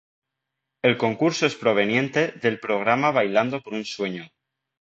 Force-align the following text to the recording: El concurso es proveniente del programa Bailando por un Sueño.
El 0.81 0.97
concurso 0.97 1.45
es 1.45 1.53
proveniente 1.55 2.31
del 2.41 2.59
programa 2.59 3.11
Bailando 3.11 3.61
por 3.61 3.75
un 3.75 3.85
Sueño. 3.85 4.31